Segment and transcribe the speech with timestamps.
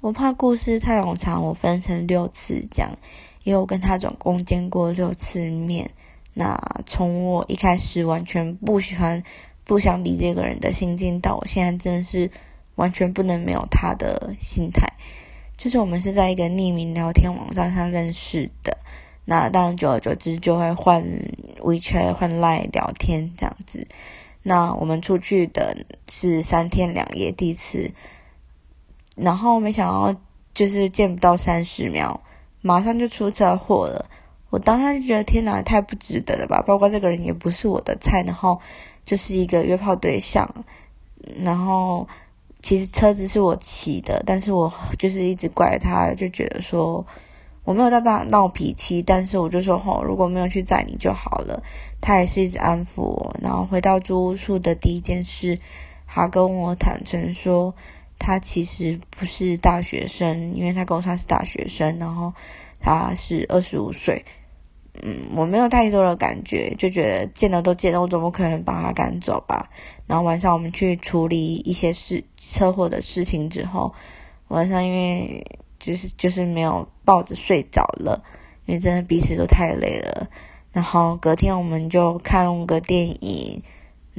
[0.00, 2.96] 我怕故事太冗长，我分成六次讲，
[3.42, 5.90] 因为我跟他总共见过六次面。
[6.34, 9.20] 那从我一开始完全不喜欢、
[9.64, 12.30] 不想理这个人的心境，到我现在真的是
[12.76, 14.86] 完全不能没有他的心态。
[15.56, 18.78] 就是我们是在一个匿名聊天网站上认识的，
[19.24, 21.04] 那当然久而久之就会换
[21.58, 23.88] WeChat、换 Line 聊天这样子。
[24.44, 25.76] 那我们出去的
[26.08, 27.90] 是三天两夜，第一次。
[29.20, 30.18] 然后没想到，
[30.54, 32.20] 就是见不到三十秒，
[32.60, 34.06] 马上就出车祸了。
[34.50, 36.62] 我当下就觉得天哪，太不值得了吧！
[36.66, 38.58] 包括这个人也不是我的菜，然后
[39.04, 40.48] 就是一个约炮对象。
[41.44, 42.08] 然后
[42.62, 47.04] 其实车子是我骑的，但是我就是一直怪他，就觉得说
[47.64, 51.62] 我没有到大闹脾气，但是我就说吼，如果没有去载你就好了。
[52.00, 53.36] 他也是一直安抚我。
[53.42, 55.58] 然后回到租屋处的第一件事，
[56.06, 57.74] 他跟我坦诚说。
[58.18, 62.32] 他其实不是大学生，因为他跟我说他是大学生，然后
[62.80, 64.24] 他是二十五岁。
[65.00, 69.70] 嗯，我没有太多的感觉，就觉得见了都见了，我怎么可能把他赶走吧？
[70.08, 73.94] 然后晚上我们去处理一些事车祸的事情之后，
[74.48, 75.46] 晚上因为
[75.78, 78.24] 就是就是没有抱着睡着了，
[78.66, 80.28] 因为真的彼此都太累了。
[80.72, 83.62] 然后隔天我们就看个电影。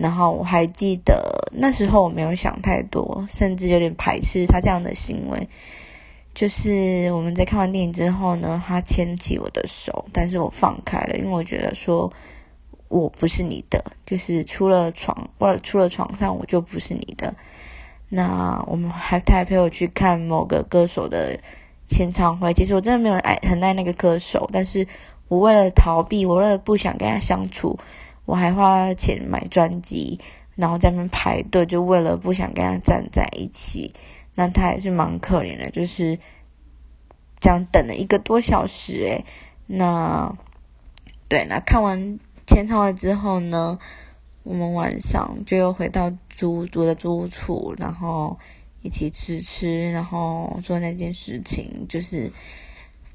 [0.00, 5.48] 然后我还记得那时候我没有想太多，甚至有点排斥他这样的行为。
[6.34, 12.12] 就是我们在看完电影之后呢，他牵起我的手，但是我放开了，因为我觉得说
[12.86, 17.34] 我不是你的，就是出了床或者出了床上我就不是你的。
[18.08, 21.36] 那我们还他还陪我去看某个歌手的
[21.88, 24.86] 签唱会，其实我真的没有爱很爱那个歌手，但是
[25.26, 27.76] 我为了逃避，我为了不想跟他相处。
[28.28, 30.20] 我还花钱买专辑，
[30.54, 33.94] 然后在那边排队，就为了不想跟他站在一起。
[34.34, 36.18] 那他也是蛮可怜的，就是
[37.40, 39.02] 这样等了一个多小时。
[39.06, 39.24] 诶，
[39.66, 40.36] 那
[41.26, 43.78] 对，那看完签唱会之后呢，
[44.42, 48.38] 我们晚上就又回到租租的租处，然后
[48.82, 52.30] 一起吃吃，然后做那件事情，就是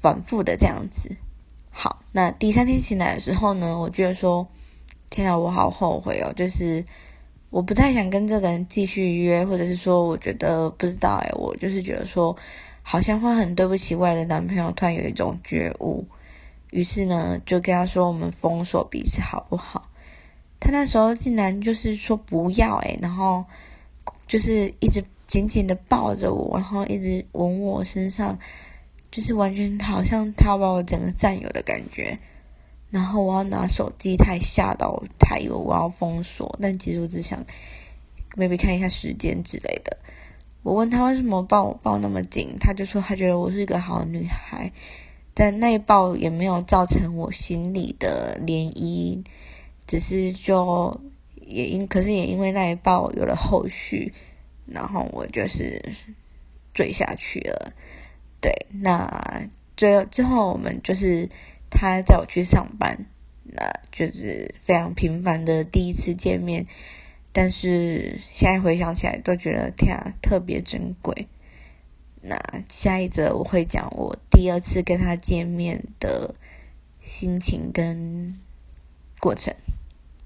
[0.00, 1.16] 反复的这样子。
[1.70, 4.48] 好，那第三天醒来的时候呢，我觉得说。
[5.14, 6.32] 天啊，我好后悔哦！
[6.34, 6.84] 就是
[7.50, 12.36] 我不太想跟这个人继续约，或者是说，我觉得不知道哎，我就是觉得说，
[12.82, 14.72] 好像会很对不起未来的男朋友。
[14.72, 16.04] 突然有一种觉悟，
[16.70, 19.88] 于是呢，就跟他说我们封锁彼此好不好？
[20.58, 23.44] 他那时候竟然就是说不要哎，然后
[24.26, 28.36] 就是一直紧紧的抱着我，然后一直吻我身上，
[29.12, 32.18] 就是完全好像他把我整个占有的感觉。
[32.94, 37.44] 然后我要拿手机，他还吓到，他以为我要封锁，但其实我只想
[38.36, 39.98] ，maybe 看一下时间之类的。
[40.62, 44.70] 我问他为什么抱我抱那么紧，他就说他觉得我是一个好女孩，
[45.34, 49.24] 但那一抱也没有造成我心里的涟漪，
[49.88, 51.00] 只是就
[51.34, 54.14] 也因，可是也因为那一抱有了后续，
[54.66, 55.82] 然后我就是
[56.72, 57.72] 坠下去了。
[58.40, 61.28] 对，那最之后我们就是。
[61.74, 63.04] 他载我去上班，
[63.42, 66.64] 那就是非常平凡的第一次见面，
[67.32, 71.26] 但是现在回想起来都觉得天啊，特别珍贵。
[72.22, 72.38] 那
[72.70, 76.34] 下一则我会讲我第二次跟他见面的
[77.02, 78.40] 心情跟
[79.20, 79.54] 过程。